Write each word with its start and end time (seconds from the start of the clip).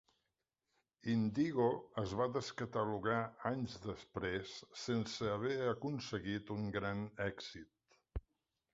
Indigo 1.11 1.67
es 2.03 2.15
va 2.21 2.27
descatalogar 2.37 3.19
anys 3.51 3.77
després 3.85 4.57
sense 4.87 5.31
haver 5.37 5.57
aconseguit 5.77 6.55
un 6.61 6.69
gran 6.81 7.09
èxit. 7.33 8.27